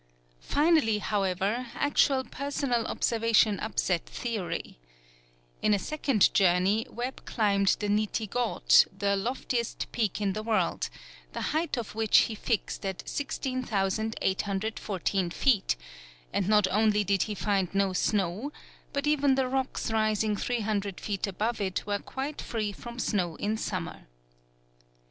[0.49, 4.79] Finally, however, actual personal observation upset theory.
[5.61, 10.89] In a second journey, Webb climbed the Niti Ghaut, the loftiest peak in the world,
[11.33, 15.75] the height of which he fixed at 16,814 feet,
[16.33, 18.51] and not only did he find no snow,
[18.93, 23.55] but even the rocks rising 300 feet above it were quite free from snow in
[23.55, 24.07] summer.